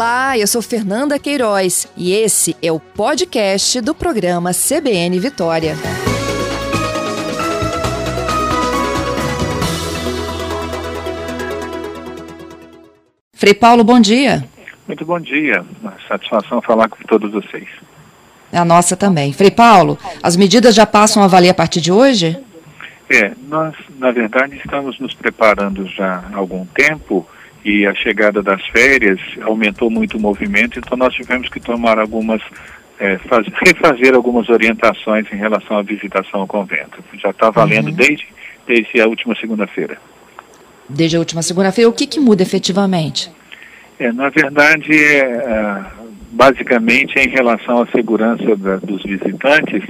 Olá, 0.00 0.38
eu 0.38 0.46
sou 0.46 0.62
Fernanda 0.62 1.18
Queiroz 1.18 1.86
e 1.94 2.14
esse 2.14 2.56
é 2.62 2.72
o 2.72 2.80
podcast 2.80 3.82
do 3.82 3.94
programa 3.94 4.50
CBN 4.54 5.20
Vitória. 5.20 5.74
Frei 13.34 13.52
Paulo, 13.52 13.84
bom 13.84 14.00
dia. 14.00 14.42
Muito 14.88 15.04
bom 15.04 15.20
dia. 15.20 15.62
Uma 15.82 15.94
satisfação 16.08 16.62
falar 16.62 16.88
com 16.88 17.02
todos 17.02 17.30
vocês. 17.32 17.68
A 18.50 18.64
nossa 18.64 18.96
também. 18.96 19.34
Frei 19.34 19.50
Paulo, 19.50 19.98
as 20.22 20.34
medidas 20.34 20.74
já 20.74 20.86
passam 20.86 21.22
a 21.22 21.26
valer 21.26 21.50
a 21.50 21.54
partir 21.54 21.82
de 21.82 21.92
hoje? 21.92 22.42
É, 23.10 23.32
nós, 23.46 23.74
na 23.98 24.10
verdade, 24.10 24.56
estamos 24.56 24.98
nos 24.98 25.12
preparando 25.12 25.86
já 25.88 26.24
há 26.32 26.38
algum 26.38 26.64
tempo 26.64 27.28
e 27.64 27.86
a 27.86 27.94
chegada 27.94 28.42
das 28.42 28.64
férias 28.68 29.20
aumentou 29.42 29.90
muito 29.90 30.16
o 30.16 30.20
movimento, 30.20 30.78
então 30.78 30.96
nós 30.96 31.14
tivemos 31.14 31.48
que 31.48 31.60
tomar 31.60 31.98
algumas, 31.98 32.40
é, 32.98 33.18
faz, 33.18 33.46
refazer 33.66 34.14
algumas 34.14 34.48
orientações 34.48 35.26
em 35.32 35.36
relação 35.36 35.78
à 35.78 35.82
visitação 35.82 36.40
ao 36.40 36.46
convento. 36.46 37.02
Já 37.14 37.30
está 37.30 37.50
valendo 37.50 37.88
uhum. 37.88 37.94
desde, 37.94 38.26
desde 38.66 39.00
a 39.00 39.06
última 39.06 39.34
segunda-feira. 39.36 39.98
Desde 40.88 41.16
a 41.16 41.18
última 41.20 41.42
segunda-feira, 41.42 41.88
o 41.88 41.92
que, 41.92 42.06
que 42.06 42.18
muda 42.18 42.42
efetivamente? 42.42 43.30
É, 43.98 44.10
na 44.12 44.30
verdade, 44.30 44.92
é, 44.92 45.18
é 45.18 45.84
basicamente 46.30 47.18
em 47.18 47.28
relação 47.28 47.82
à 47.82 47.86
segurança 47.88 48.56
da, 48.56 48.76
dos 48.76 49.02
visitantes, 49.02 49.82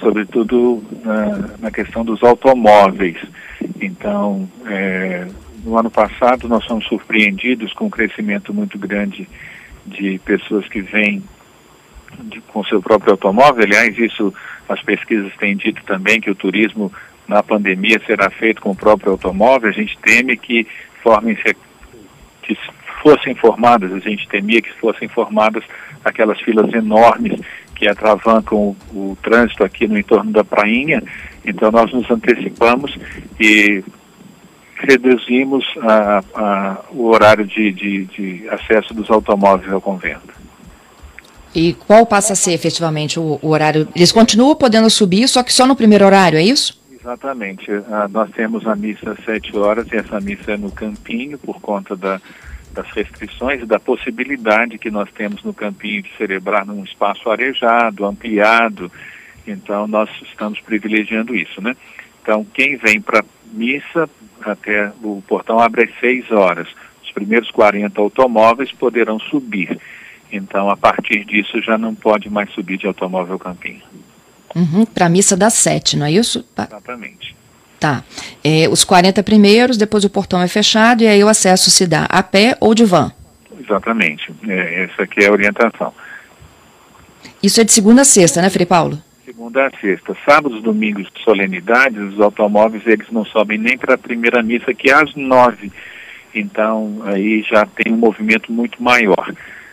sobretudo 0.00 0.82
na, 1.04 1.50
na, 1.60 1.70
questão 1.70 2.04
dos 2.04 2.22
automóveis. 2.22 3.16
Então, 3.80 4.48
é, 4.66 5.26
no 5.62 5.78
ano 5.78 5.90
passado 5.90 6.48
nós 6.48 6.64
fomos 6.64 6.86
surpreendidos 6.86 7.72
com 7.72 7.86
um 7.86 7.90
crescimento 7.90 8.52
muito 8.52 8.78
grande 8.78 9.28
de 9.86 10.18
pessoas 10.24 10.66
que 10.68 10.80
vêm 10.80 11.22
de, 12.24 12.40
com 12.40 12.64
seu 12.64 12.82
próprio 12.82 13.12
automóvel. 13.12 13.64
Aliás, 13.64 13.96
isso 13.98 14.32
as 14.68 14.82
pesquisas 14.82 15.32
têm 15.36 15.56
dito 15.56 15.82
também 15.84 16.20
que 16.20 16.30
o 16.30 16.34
turismo 16.34 16.92
na 17.26 17.42
pandemia 17.42 18.00
será 18.06 18.30
feito 18.30 18.60
com 18.60 18.70
o 18.70 18.76
próprio 18.76 19.12
automóvel. 19.12 19.68
A 19.68 19.72
gente 19.72 19.98
teme 19.98 20.36
que 20.36 20.66
formem 21.02 21.36
que 22.42 22.58
fossem 23.02 23.34
formadas, 23.34 23.92
a 23.92 23.98
gente 23.98 24.28
temia 24.28 24.62
que 24.62 24.72
fossem 24.74 25.08
formadas 25.08 25.64
aquelas 26.04 26.40
filas 26.40 26.72
enormes 26.72 27.40
que 27.74 27.88
atravancam 27.88 28.58
o, 28.58 28.76
o 28.92 29.18
trânsito 29.22 29.64
aqui 29.64 29.88
no 29.88 29.98
entorno 29.98 30.30
da 30.30 30.44
prainha. 30.44 31.02
Então 31.44 31.70
nós 31.70 31.92
nos 31.92 32.08
antecipamos 32.10 32.96
e 33.40 33.82
reduzimos 34.82 35.64
a, 35.80 36.22
a, 36.34 36.80
o 36.90 37.06
horário 37.06 37.44
de, 37.46 37.72
de, 37.72 38.04
de, 38.04 38.48
acesso 38.48 38.92
dos 38.92 39.10
automóveis 39.10 39.72
ao 39.72 39.80
convento. 39.80 40.32
E 41.54 41.74
qual 41.74 42.06
passa 42.06 42.32
a 42.32 42.36
ser 42.36 42.52
efetivamente 42.52 43.20
o, 43.20 43.38
o, 43.42 43.48
horário? 43.48 43.86
Eles 43.94 44.10
continuam 44.10 44.56
podendo 44.56 44.88
subir, 44.88 45.28
só 45.28 45.42
que 45.42 45.52
só 45.52 45.66
no 45.66 45.76
primeiro 45.76 46.04
horário, 46.04 46.38
é 46.38 46.42
isso? 46.42 46.80
Exatamente. 46.90 47.70
Ah, 47.90 48.08
nós 48.10 48.30
temos 48.30 48.66
a 48.66 48.74
missa 48.74 49.10
às 49.10 49.24
sete 49.24 49.56
horas 49.56 49.86
e 49.92 49.96
essa 49.96 50.20
missa 50.20 50.52
é 50.52 50.56
no 50.56 50.70
Campinho, 50.70 51.38
por 51.38 51.60
conta 51.60 51.94
da, 51.94 52.20
das 52.72 52.88
restrições 52.90 53.62
e 53.62 53.66
da 53.66 53.78
possibilidade 53.78 54.78
que 54.78 54.90
nós 54.90 55.08
temos 55.12 55.42
no 55.42 55.52
Campinho 55.52 56.02
de 56.02 56.10
celebrar 56.16 56.64
num 56.64 56.84
espaço 56.84 57.28
arejado, 57.28 58.06
ampliado. 58.06 58.90
Então, 59.46 59.86
nós 59.86 60.08
estamos 60.22 60.60
privilegiando 60.60 61.34
isso, 61.34 61.60
né? 61.60 61.76
Então, 62.22 62.46
quem 62.54 62.76
vem 62.76 63.00
para 63.00 63.24
missa 63.52 64.08
até 64.44 64.92
o 65.02 65.22
portão 65.26 65.58
abre 65.58 65.84
às 65.84 66.00
6 66.00 66.30
horas. 66.32 66.68
Os 67.02 67.10
primeiros 67.12 67.50
40 67.50 68.00
automóveis 68.00 68.72
poderão 68.72 69.18
subir. 69.18 69.78
Então, 70.30 70.70
a 70.70 70.76
partir 70.76 71.24
disso, 71.24 71.60
já 71.60 71.76
não 71.76 71.94
pode 71.94 72.30
mais 72.30 72.50
subir 72.50 72.78
de 72.78 72.86
automóvel 72.86 73.38
campinho. 73.38 73.82
Uhum, 74.54 74.84
Para 74.86 75.06
a 75.06 75.08
missa 75.08 75.36
das 75.36 75.54
7, 75.54 75.96
não 75.96 76.06
é 76.06 76.12
isso? 76.12 76.44
Exatamente. 76.56 77.36
Tá. 77.78 78.04
É, 78.44 78.68
os 78.68 78.84
40 78.84 79.22
primeiros, 79.22 79.76
depois 79.76 80.04
o 80.04 80.10
portão 80.10 80.40
é 80.40 80.48
fechado 80.48 81.02
e 81.02 81.06
aí 81.06 81.22
o 81.22 81.28
acesso 81.28 81.70
se 81.70 81.86
dá 81.86 82.04
a 82.04 82.22
pé 82.22 82.56
ou 82.60 82.74
de 82.74 82.84
van? 82.84 83.12
Exatamente. 83.58 84.32
É, 84.46 84.84
essa 84.84 85.02
aqui 85.02 85.24
é 85.24 85.28
a 85.28 85.32
orientação. 85.32 85.92
Isso 87.42 87.60
é 87.60 87.64
de 87.64 87.72
segunda 87.72 88.02
a 88.02 88.04
sexta, 88.04 88.40
né, 88.40 88.48
Frei 88.50 88.66
Paulo? 88.66 89.02
Segunda 89.42 89.66
a 89.66 89.70
sexta. 89.80 90.16
Sábados, 90.24 90.62
domingos, 90.62 91.08
solenidades, 91.24 92.00
os 92.14 92.20
automóveis 92.20 92.86
eles 92.86 93.10
não 93.10 93.24
sobem 93.24 93.58
nem 93.58 93.76
para 93.76 93.94
a 93.94 93.98
primeira 93.98 94.40
missa, 94.42 94.72
que 94.72 94.90
é 94.90 94.94
às 94.94 95.14
nove. 95.16 95.72
Então, 96.32 97.02
aí 97.04 97.42
já 97.42 97.66
tem 97.66 97.92
um 97.92 97.96
movimento 97.96 98.52
muito 98.52 98.80
maior. 98.80 99.32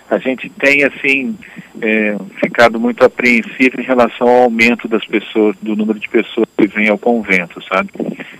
A 0.09 0.17
gente 0.17 0.49
tem, 0.49 0.83
assim, 0.83 1.37
é, 1.79 2.17
ficado 2.43 2.79
muito 2.79 3.05
apreensivo 3.05 3.79
em 3.79 3.83
relação 3.83 4.27
ao 4.27 4.43
aumento 4.43 4.87
das 4.87 5.05
pessoas, 5.05 5.55
do 5.61 5.75
número 5.75 5.99
de 5.99 6.09
pessoas 6.09 6.47
que 6.57 6.65
vêm 6.65 6.89
ao 6.89 6.97
convento, 6.97 7.61
sabe? 7.63 7.91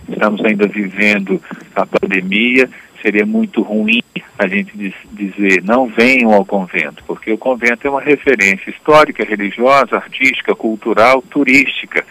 Estamos 0.10 0.44
ainda 0.44 0.68
vivendo 0.68 1.40
a 1.76 1.86
pandemia, 1.86 2.68
seria 3.02 3.26
muito 3.26 3.62
ruim 3.62 4.02
a 4.38 4.48
gente 4.48 4.94
dizer 5.12 5.62
não 5.64 5.88
venham 5.88 6.34
ao 6.34 6.46
convento, 6.46 7.04
porque 7.06 7.32
o 7.32 7.38
convento 7.38 7.86
é 7.86 7.90
uma 7.90 8.00
referência 8.02 8.70
histórica, 8.70 9.24
religiosa, 9.26 9.98
artística, 9.98 10.56
cultural, 10.56 11.22
turística. 11.22 12.06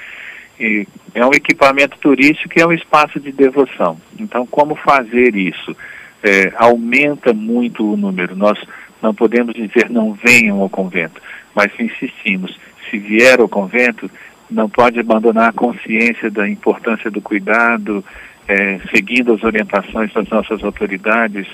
E 0.61 0.87
é 1.15 1.25
um 1.25 1.33
equipamento 1.33 1.97
turístico 1.99 2.53
e 2.57 2.61
é 2.61 2.67
um 2.67 2.73
espaço 2.73 3.19
de 3.19 3.33
devoção. 3.33 3.97
Então, 4.19 4.47
como 4.47 4.75
fazer 4.75 5.35
isso? 5.35 5.75
É, 6.23 6.53
aumenta 6.57 7.33
muito 7.33 7.95
o 7.95 7.97
número. 7.97 8.37
Nós 8.37 8.59
não 9.01 9.15
podemos 9.15 9.55
dizer 9.55 9.89
não 9.89 10.13
venham 10.13 10.61
ao 10.61 10.69
convento, 10.69 11.23
mas 11.55 11.73
insistimos, 11.79 12.59
se 12.91 12.99
vier 12.99 13.41
ao 13.41 13.49
convento, 13.49 14.11
não 14.51 14.69
pode 14.69 14.99
abandonar 14.99 15.51
a 15.51 15.53
consciência 15.53 16.31
da 16.31 16.49
importância 16.49 17.11
do 17.11 17.21
cuidado, 17.21 18.05
é, 18.49 18.81
seguindo 18.91 19.35
as 19.35 19.45
orientações 19.45 20.13
das 20.13 20.29
nossas 20.29 20.65
autoridades 20.65 21.47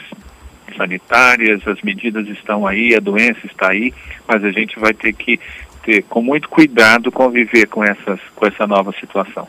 sanitárias, 0.76 1.66
as 1.66 1.80
medidas 1.82 2.26
estão 2.28 2.66
aí, 2.66 2.94
a 2.94 3.00
doença 3.00 3.46
está 3.46 3.70
aí, 3.70 3.92
mas 4.26 4.42
a 4.44 4.50
gente 4.50 4.78
vai 4.78 4.94
ter 4.94 5.12
que 5.12 5.38
ter, 5.82 6.02
com 6.04 6.22
muito 6.22 6.48
cuidado, 6.48 7.12
conviver 7.12 7.66
com, 7.66 7.84
essas, 7.84 8.20
com 8.34 8.46
essa 8.46 8.66
nova 8.66 8.92
situação. 8.98 9.46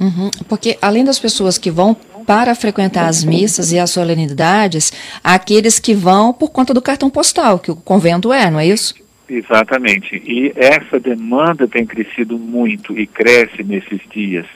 Uhum, 0.00 0.30
porque 0.48 0.78
além 0.80 1.04
das 1.04 1.18
pessoas 1.18 1.58
que 1.58 1.70
vão 1.70 1.94
para 2.26 2.54
frequentar 2.54 3.06
as 3.06 3.22
missas 3.22 3.70
e 3.72 3.78
as 3.78 3.90
solenidades, 3.90 4.92
há 5.22 5.34
aqueles 5.34 5.78
que 5.78 5.94
vão 5.94 6.32
por 6.32 6.50
conta 6.50 6.72
do 6.72 6.80
cartão 6.80 7.10
postal, 7.10 7.58
que 7.58 7.70
o 7.70 7.76
convento 7.76 8.32
é, 8.32 8.50
não 8.50 8.58
é 8.58 8.66
isso? 8.66 8.94
Exatamente. 9.28 10.16
E 10.16 10.52
essa 10.56 10.98
demanda 10.98 11.68
tem 11.68 11.86
crescido 11.86 12.38
muito 12.38 12.98
e 12.98 13.06
cresce 13.06 13.62
nesses 13.62 14.00
dias. 14.10 14.46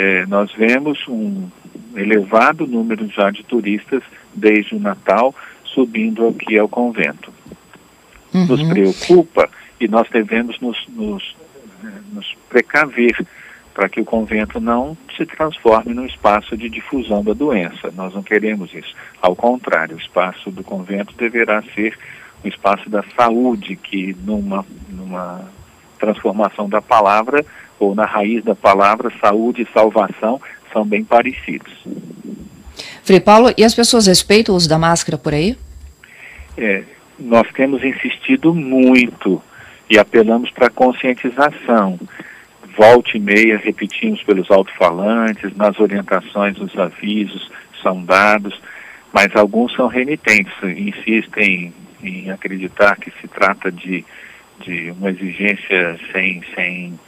É, 0.00 0.26
nós 0.26 0.52
vemos 0.52 0.96
um 1.08 1.48
elevado 1.96 2.68
número 2.68 3.08
já 3.08 3.32
de 3.32 3.42
turistas 3.42 4.00
desde 4.32 4.76
o 4.76 4.78
Natal 4.78 5.34
subindo 5.64 6.28
aqui 6.28 6.56
ao 6.56 6.68
convento. 6.68 7.32
Uhum. 8.32 8.46
Nos 8.46 8.62
preocupa 8.62 9.50
e 9.80 9.88
nós 9.88 10.08
devemos 10.08 10.60
nos, 10.60 10.86
nos, 10.86 11.34
eh, 11.82 11.88
nos 12.12 12.32
precaver 12.48 13.26
para 13.74 13.88
que 13.88 14.00
o 14.00 14.04
convento 14.04 14.60
não 14.60 14.96
se 15.16 15.26
transforme 15.26 15.92
num 15.92 16.06
espaço 16.06 16.56
de 16.56 16.68
difusão 16.68 17.24
da 17.24 17.32
doença. 17.32 17.92
Nós 17.96 18.14
não 18.14 18.22
queremos 18.22 18.72
isso. 18.72 18.94
Ao 19.20 19.34
contrário, 19.34 19.96
o 19.96 20.00
espaço 20.00 20.48
do 20.52 20.62
convento 20.62 21.12
deverá 21.16 21.60
ser 21.74 21.98
um 22.44 22.48
espaço 22.48 22.88
da 22.88 23.02
saúde, 23.16 23.74
que 23.74 24.16
numa, 24.24 24.64
numa 24.88 25.44
transformação 25.98 26.68
da 26.68 26.80
palavra, 26.80 27.44
ou 27.78 27.94
na 27.94 28.04
raiz 28.04 28.44
da 28.44 28.54
palavra, 28.54 29.12
saúde 29.20 29.62
e 29.62 29.72
salvação 29.72 30.40
são 30.72 30.84
bem 30.84 31.04
parecidos. 31.04 31.72
Frei 33.02 33.20
Paulo, 33.20 33.52
e 33.56 33.64
as 33.64 33.74
pessoas 33.74 34.06
respeitam 34.06 34.54
o 34.54 34.56
uso 34.56 34.68
da 34.68 34.78
máscara 34.78 35.16
por 35.16 35.32
aí? 35.32 35.56
É, 36.56 36.82
nós 37.18 37.46
temos 37.52 37.82
insistido 37.82 38.54
muito 38.54 39.42
e 39.88 39.98
apelamos 39.98 40.50
para 40.50 40.66
a 40.66 40.70
conscientização. 40.70 41.98
Volte 42.76 43.16
e 43.16 43.20
meia 43.20 43.56
repetimos 43.58 44.22
pelos 44.22 44.50
alto-falantes, 44.50 45.56
nas 45.56 45.80
orientações, 45.80 46.56
nos 46.58 46.78
avisos 46.78 47.50
são 47.82 48.04
dados, 48.04 48.60
mas 49.12 49.34
alguns 49.34 49.74
são 49.74 49.86
renitentes, 49.86 50.52
insistem 50.62 51.72
em 52.02 52.30
acreditar 52.30 52.96
que 52.96 53.10
se 53.20 53.26
trata 53.26 53.72
de, 53.72 54.04
de 54.60 54.90
uma 54.92 55.10
exigência 55.10 55.98
sem, 56.12 56.42
sem 56.54 56.98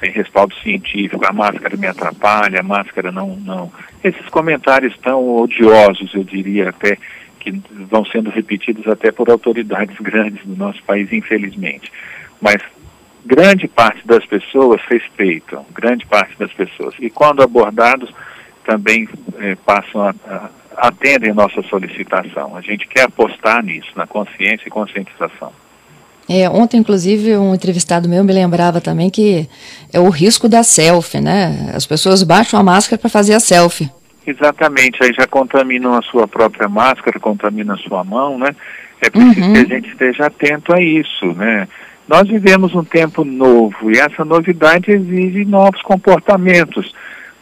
sem 0.00 0.10
respaldo 0.10 0.54
científico, 0.56 1.24
a 1.26 1.32
máscara 1.32 1.76
me 1.76 1.86
atrapalha, 1.86 2.60
a 2.60 2.62
máscara 2.62 3.10
não, 3.10 3.36
não. 3.36 3.72
Esses 4.02 4.26
comentários 4.28 4.96
tão 4.98 5.36
odiosos, 5.36 6.14
eu 6.14 6.22
diria 6.22 6.70
até, 6.70 6.96
que 7.40 7.50
vão 7.70 8.04
sendo 8.04 8.30
repetidos 8.30 8.86
até 8.86 9.10
por 9.10 9.28
autoridades 9.28 9.96
grandes 10.00 10.44
do 10.44 10.56
nosso 10.56 10.82
país, 10.84 11.12
infelizmente. 11.12 11.92
Mas 12.40 12.62
grande 13.26 13.66
parte 13.66 14.06
das 14.06 14.24
pessoas 14.24 14.80
respeitam, 14.88 15.66
grande 15.74 16.06
parte 16.06 16.38
das 16.38 16.52
pessoas. 16.52 16.94
E 17.00 17.10
quando 17.10 17.42
abordados, 17.42 18.12
também 18.64 19.08
eh, 19.38 19.56
passam 19.64 20.02
a, 20.02 20.14
a, 20.26 20.50
atendem 20.76 21.32
nossa 21.32 21.62
solicitação. 21.62 22.54
A 22.54 22.60
gente 22.60 22.86
quer 22.86 23.04
apostar 23.04 23.64
nisso, 23.64 23.88
na 23.96 24.06
consciência 24.06 24.68
e 24.68 24.70
conscientização. 24.70 25.52
É, 26.28 26.48
ontem, 26.50 26.78
inclusive, 26.78 27.36
um 27.36 27.54
entrevistado 27.54 28.08
meu 28.08 28.22
me 28.22 28.32
lembrava 28.32 28.80
também 28.80 29.08
que 29.08 29.48
é 29.92 29.98
o 29.98 30.10
risco 30.10 30.48
da 30.48 30.62
selfie, 30.62 31.20
né? 31.20 31.72
As 31.74 31.86
pessoas 31.86 32.22
baixam 32.22 32.60
a 32.60 32.62
máscara 32.62 32.98
para 32.98 33.08
fazer 33.08 33.34
a 33.34 33.40
selfie. 33.40 33.90
Exatamente, 34.26 35.02
aí 35.02 35.10
já 35.14 35.26
contaminam 35.26 35.94
a 35.94 36.02
sua 36.02 36.28
própria 36.28 36.68
máscara, 36.68 37.18
contamina 37.18 37.74
a 37.74 37.78
sua 37.78 38.04
mão, 38.04 38.38
né? 38.38 38.54
É 39.00 39.08
preciso 39.08 39.40
uhum. 39.40 39.52
que 39.54 39.58
a 39.60 39.64
gente 39.64 39.88
esteja 39.88 40.26
atento 40.26 40.74
a 40.74 40.82
isso, 40.82 41.26
né? 41.32 41.66
Nós 42.06 42.28
vivemos 42.28 42.74
um 42.74 42.84
tempo 42.84 43.24
novo 43.24 43.90
e 43.90 43.98
essa 43.98 44.24
novidade 44.24 44.90
exige 44.90 45.46
novos 45.46 45.80
comportamentos. 45.82 46.94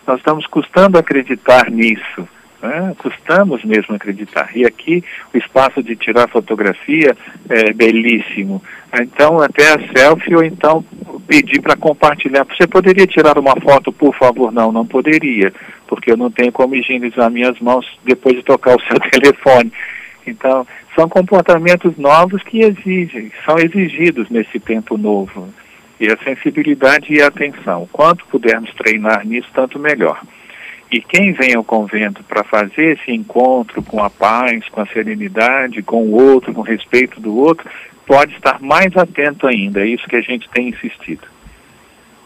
Nós 0.06 0.18
estamos 0.18 0.46
custando 0.46 0.98
acreditar 0.98 1.70
nisso. 1.70 2.28
Né? 2.62 2.94
Custamos 2.98 3.64
mesmo 3.64 3.94
acreditar. 3.94 4.50
E 4.54 4.64
aqui 4.64 5.04
o 5.32 5.38
espaço 5.38 5.82
de 5.82 5.94
tirar 5.96 6.28
fotografia 6.28 7.16
é 7.48 7.72
belíssimo. 7.72 8.62
Então, 9.00 9.40
até 9.40 9.74
a 9.74 9.78
selfie 9.92 10.34
ou 10.34 10.42
então 10.42 10.84
pedir 11.26 11.60
para 11.60 11.76
compartilhar. 11.76 12.44
Você 12.44 12.66
poderia 12.66 13.06
tirar 13.06 13.38
uma 13.38 13.56
foto, 13.60 13.92
por 13.92 14.14
favor? 14.14 14.52
Não, 14.52 14.72
não 14.72 14.86
poderia, 14.86 15.52
porque 15.86 16.10
eu 16.10 16.16
não 16.16 16.30
tenho 16.30 16.52
como 16.52 16.74
higienizar 16.74 17.30
minhas 17.30 17.58
mãos 17.60 17.86
depois 18.04 18.36
de 18.36 18.42
tocar 18.42 18.76
o 18.76 18.80
seu 18.86 18.98
telefone. 19.10 19.72
Então, 20.26 20.66
são 20.94 21.08
comportamentos 21.08 21.96
novos 21.98 22.42
que 22.42 22.60
exigem, 22.62 23.30
são 23.44 23.58
exigidos 23.58 24.30
nesse 24.30 24.58
tempo 24.58 24.96
novo. 24.96 25.48
E 26.00 26.10
a 26.10 26.16
sensibilidade 26.18 27.12
e 27.12 27.22
a 27.22 27.28
atenção. 27.28 27.88
Quanto 27.92 28.26
pudermos 28.26 28.72
treinar 28.74 29.26
nisso, 29.26 29.48
tanto 29.54 29.78
melhor. 29.78 30.20
E 30.90 31.00
quem 31.00 31.32
vem 31.32 31.54
ao 31.54 31.64
convento 31.64 32.22
para 32.24 32.44
fazer 32.44 32.98
esse 32.98 33.10
encontro 33.10 33.82
com 33.82 34.02
a 34.02 34.08
paz, 34.08 34.68
com 34.68 34.80
a 34.80 34.86
serenidade, 34.86 35.82
com 35.82 36.04
o 36.04 36.12
outro, 36.12 36.54
com 36.54 36.60
o 36.60 36.64
respeito 36.64 37.20
do 37.20 37.36
outro, 37.36 37.68
pode 38.06 38.34
estar 38.34 38.60
mais 38.60 38.96
atento 38.96 39.46
ainda. 39.46 39.80
É 39.80 39.86
isso 39.86 40.06
que 40.06 40.16
a 40.16 40.20
gente 40.20 40.48
tem 40.50 40.68
insistido. 40.68 41.26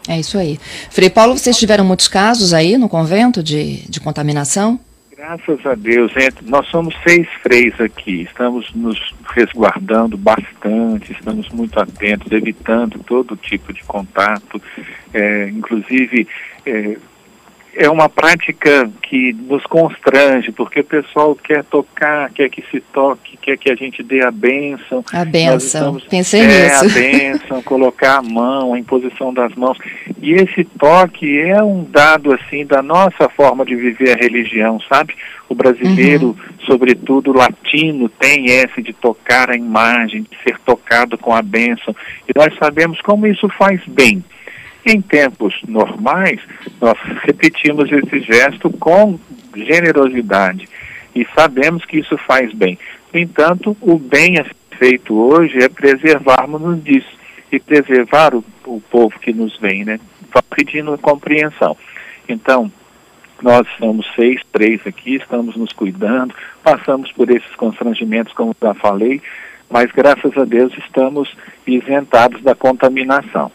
É 0.07 0.19
isso 0.19 0.37
aí. 0.37 0.59
Frei 0.89 1.09
Paulo, 1.09 1.37
vocês 1.37 1.57
tiveram 1.57 1.85
muitos 1.85 2.07
casos 2.07 2.53
aí 2.53 2.77
no 2.77 2.89
convento 2.89 3.43
de, 3.43 3.87
de 3.89 3.99
contaminação? 3.99 4.79
Graças 5.15 5.63
a 5.67 5.75
Deus, 5.75 6.11
nós 6.41 6.67
somos 6.69 6.95
seis 7.03 7.27
freis 7.43 7.79
aqui, 7.79 8.23
estamos 8.23 8.73
nos 8.73 9.13
resguardando 9.35 10.17
bastante, 10.17 11.11
estamos 11.11 11.47
muito 11.49 11.79
atentos, 11.79 12.31
evitando 12.31 12.97
todo 13.03 13.37
tipo 13.37 13.71
de 13.71 13.83
contato, 13.83 14.59
é, 15.13 15.49
inclusive 15.49 16.27
é, 16.65 16.97
é 17.75 17.89
uma 17.89 18.09
prática 18.09 18.89
que 19.01 19.33
nos 19.33 19.63
constrange, 19.65 20.51
porque 20.51 20.81
o 20.81 20.83
pessoal 20.83 21.35
quer 21.35 21.63
tocar, 21.63 22.29
quer 22.31 22.49
que 22.49 22.63
se 22.69 22.81
toque, 22.81 23.37
quer 23.37 23.57
que 23.57 23.71
a 23.71 23.75
gente 23.75 24.03
dê 24.03 24.21
a 24.21 24.31
bênção. 24.31 25.03
A 25.13 25.23
bênção, 25.23 25.99
pensei 26.09 26.41
é, 26.41 26.63
nisso. 26.63 26.85
a 26.85 26.89
bênção, 26.93 27.61
colocar 27.61 28.17
a 28.17 28.21
mão, 28.21 28.73
a 28.73 28.79
imposição 28.79 29.33
das 29.33 29.53
mãos. 29.55 29.77
E 30.21 30.33
esse 30.33 30.63
toque 30.63 31.39
é 31.39 31.63
um 31.63 31.83
dado, 31.83 32.33
assim, 32.33 32.65
da 32.65 32.81
nossa 32.81 33.29
forma 33.29 33.65
de 33.65 33.75
viver 33.75 34.11
a 34.11 34.21
religião, 34.21 34.79
sabe? 34.81 35.15
O 35.47 35.55
brasileiro, 35.55 36.27
uhum. 36.27 36.65
sobretudo 36.65 37.33
latino, 37.33 38.09
tem 38.09 38.47
esse 38.47 38.81
de 38.81 38.93
tocar 38.93 39.49
a 39.49 39.55
imagem, 39.55 40.23
de 40.23 40.37
ser 40.43 40.57
tocado 40.59 41.17
com 41.17 41.33
a 41.33 41.41
bênção. 41.41 41.95
E 42.27 42.37
nós 42.37 42.53
sabemos 42.57 43.01
como 43.01 43.27
isso 43.27 43.47
faz 43.49 43.81
bem. 43.87 44.23
Em 44.85 44.99
tempos 44.99 45.61
normais, 45.67 46.39
nós 46.79 46.97
repetimos 47.23 47.91
esse 47.91 48.19
gesto 48.21 48.69
com 48.71 49.19
generosidade 49.55 50.67
e 51.13 51.27
sabemos 51.35 51.85
que 51.85 51.99
isso 51.99 52.17
faz 52.17 52.51
bem. 52.53 52.79
No 53.13 53.19
entanto, 53.19 53.77
o 53.79 53.99
bem 53.99 54.39
a 54.39 54.43
ser 54.43 54.55
feito 54.77 55.13
hoje 55.13 55.61
é 55.61 55.69
preservarmos 55.69 56.83
disso 56.83 57.11
e 57.51 57.59
preservar 57.59 58.33
o, 58.33 58.43
o 58.65 58.81
povo 58.89 59.19
que 59.19 59.31
nos 59.31 59.55
vem, 59.59 59.85
né? 59.85 59.99
Pedindo 60.55 60.97
compreensão. 60.97 61.77
Então, 62.27 62.71
nós 63.41 63.67
somos 63.77 64.09
seis, 64.15 64.41
três 64.51 64.81
aqui, 64.87 65.15
estamos 65.15 65.55
nos 65.55 65.73
cuidando, 65.73 66.33
passamos 66.63 67.11
por 67.11 67.29
esses 67.29 67.53
constrangimentos, 67.55 68.33
como 68.33 68.55
já 68.59 68.73
falei, 68.73 69.21
mas 69.69 69.91
graças 69.91 70.35
a 70.37 70.45
Deus 70.45 70.73
estamos 70.77 71.35
isentados 71.67 72.41
da 72.41 72.55
contaminação 72.55 73.51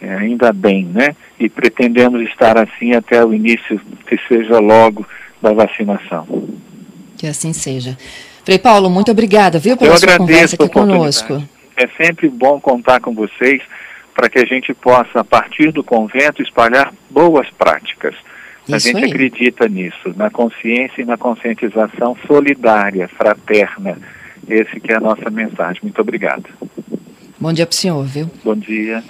é, 0.00 0.14
ainda 0.14 0.52
bem, 0.52 0.84
né? 0.84 1.16
E 1.38 1.48
pretendemos 1.48 2.20
estar 2.22 2.58
assim 2.58 2.92
até 2.92 3.24
o 3.24 3.32
início, 3.32 3.80
que 4.06 4.18
seja 4.28 4.58
logo, 4.58 5.06
da 5.40 5.52
vacinação. 5.52 6.26
Que 7.16 7.26
assim 7.26 7.52
seja. 7.52 7.96
Frei 8.44 8.58
Paulo, 8.58 8.88
muito 8.90 9.10
obrigada, 9.10 9.58
viu, 9.58 9.76
pela 9.76 9.94
Eu 9.94 9.98
sua 9.98 10.16
conversa 10.16 10.56
aqui 10.56 10.68
conosco. 10.68 11.42
É 11.76 11.86
sempre 11.88 12.28
bom 12.28 12.60
contar 12.60 13.00
com 13.00 13.12
vocês 13.12 13.62
para 14.14 14.30
que 14.30 14.38
a 14.38 14.46
gente 14.46 14.72
possa, 14.72 15.20
a 15.20 15.24
partir 15.24 15.72
do 15.72 15.84
convento, 15.84 16.42
espalhar 16.42 16.92
boas 17.10 17.48
práticas. 17.50 18.14
A 18.70 18.78
gente 18.78 18.96
aí. 18.96 19.04
acredita 19.04 19.68
nisso, 19.68 20.14
na 20.16 20.30
consciência 20.30 21.02
e 21.02 21.04
na 21.04 21.16
conscientização 21.16 22.16
solidária, 22.26 23.08
fraterna. 23.08 23.98
Esse 24.48 24.80
que 24.80 24.92
é 24.92 24.96
a 24.96 25.00
nossa 25.00 25.28
mensagem. 25.30 25.80
Muito 25.82 26.00
obrigado. 26.00 26.44
Bom 27.38 27.52
dia 27.52 27.66
para 27.66 27.74
o 27.74 27.76
senhor, 27.76 28.04
viu? 28.04 28.30
Bom 28.42 28.56
dia. 28.56 29.04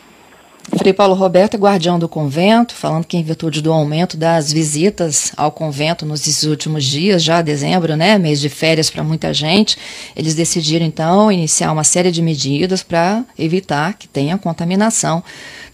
Frei 0.75 0.93
Paulo 0.93 1.15
Roberto 1.15 1.55
é 1.55 1.59
guardião 1.59 1.97
do 1.97 2.09
convento, 2.09 2.75
falando 2.75 3.05
que 3.05 3.17
em 3.17 3.23
virtude 3.23 3.63
do 3.63 3.73
aumento 3.73 4.17
das 4.17 4.53
visitas 4.53 5.33
ao 5.37 5.53
convento 5.53 6.05
nos 6.05 6.43
últimos 6.43 6.85
dias, 6.85 7.23
já 7.23 7.41
dezembro, 7.41 7.97
né, 7.97 8.19
mês 8.19 8.41
de 8.41 8.49
férias 8.49 8.91
para 8.91 9.05
muita 9.05 9.33
gente, 9.33 9.79
eles 10.17 10.35
decidiram 10.35 10.85
então 10.85 11.31
iniciar 11.31 11.71
uma 11.71 11.85
série 11.85 12.11
de 12.11 12.21
medidas 12.21 12.83
para 12.83 13.25
evitar 13.39 13.95
que 13.95 14.09
tenha 14.09 14.37
contaminação 14.37 15.23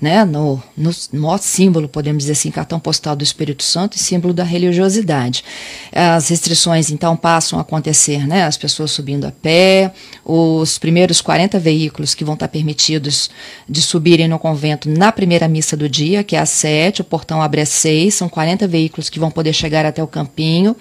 né, 0.03 0.25
no, 0.25 0.61
no 0.77 0.91
maior 1.13 1.39
símbolo, 1.39 1.89
podemos 1.89 2.25
dizer 2.25 2.33
assim, 2.33 2.51
cartão 2.51 2.81
postal 2.81 3.15
do 3.15 3.23
Espírito 3.23 3.63
Santo 3.63 3.97
e 3.97 4.01
símbolo 4.01 4.35
da 4.35 4.43
religiosidade. 4.43 5.45
As 5.93 6.29
restrições, 6.29 6.91
então, 6.91 7.17
passam 7.17 7.57
a 7.57 7.63
acontecer, 7.63 8.27
né, 8.27 8.45
as 8.45 8.57
pessoas 8.57 8.91
subindo 8.91 9.27
a 9.27 9.31
pé, 9.31 9.95
os 10.25 10.77
primeiros 10.77 11.21
40 11.21 11.57
veículos 11.61 12.17
que 12.17 12.25
vão 12.25 12.35
estar 12.35 12.49
permitidos 12.49 13.31
de 13.69 13.81
subirem 13.81 14.27
no 14.27 14.41
convento 14.41 14.82
na 14.87 15.13
primeira 15.13 15.47
missa 15.49 15.77
do 15.77 15.89
dia, 15.89 16.25
que 16.25 16.37
é 16.37 16.39
às 16.39 16.51
7, 16.51 17.03
o 17.03 17.05
portão 17.05 17.41
abre 17.41 17.61
às 17.61 17.69
6, 17.69 18.15
são 18.15 18.29
40 18.29 18.67
veículos 18.67 19.09
que 19.09 19.19
vão 19.19 19.31
poder 19.31 19.53
chegar 19.53 19.87
até 19.87 20.03
o 20.03 20.07
campinho, 20.07 20.77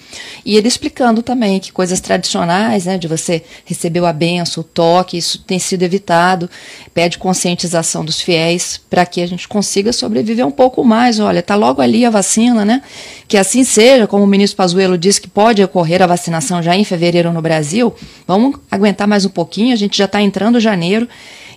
e 0.46 0.58
ele 0.58 0.68
explicando 0.68 1.22
também 1.22 1.60
que 1.60 1.72
coisas 1.72 2.00
tradicionais, 2.00 2.86
né, 2.86 2.98
de 2.98 3.08
você 3.08 3.44
receber 3.66 4.04
a 4.06 4.14
benção, 4.14 4.62
o 4.62 4.64
toque, 4.64 5.18
isso 5.18 5.40
tem 5.40 5.60
sido 5.60 5.84
evitado, 5.84 6.50
pede 6.94 7.18
conscientização 7.18 8.04
dos 8.04 8.20
fiéis 8.20 8.80
para 8.90 9.06
que 9.06 9.22
a 9.22 9.28
gente 9.28 9.48
consiga 9.48 9.94
sobreviver 9.94 10.46
um 10.46 10.52
pouco 10.52 10.84
mais. 10.84 11.20
Olha, 11.20 11.40
está 11.40 11.56
logo 11.56 11.82
ali 11.82 12.06
a 12.06 12.10
vacina, 12.10 12.66
né? 12.66 12.82
Que 13.28 13.38
assim 13.38 13.64
seja, 13.64 14.08
como 14.08 14.24
o 14.24 14.28
ministro 14.28 14.58
Pazuello 14.58 14.98
disse 14.98 15.22
que 15.22 15.28
pode 15.28 15.64
ocorrer 15.64 16.02
a 16.02 16.08
vacinação 16.08 16.62
já 16.62 16.76
em 16.76 16.84
fevereiro 16.84 17.32
no 17.32 17.42
Brasil. 17.42 17.94
Vamos 18.28 18.60
aguentar 18.70 19.08
mais 19.08 19.26
um 19.26 19.30
pouquinho, 19.30 19.74
a 19.74 19.78
gente 19.78 19.98
já 19.98 20.06
está 20.06 20.22
entrando 20.22 20.60
janeiro 20.60 21.08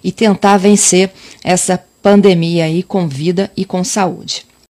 e 0.03 0.13
tentar 0.13 0.59
vencer 0.59 1.11
essa 1.43 1.83
pandemia 2.05 2.67
aí 2.67 2.83
com 2.83 3.09
vida 3.09 3.51
e 3.57 3.65
com 3.65 3.83
saúde. 3.83 4.45